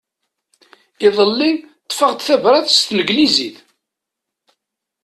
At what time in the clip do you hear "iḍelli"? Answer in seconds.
1.07-1.51